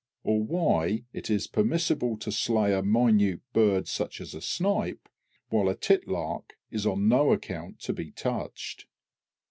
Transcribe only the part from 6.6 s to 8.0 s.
is on no account to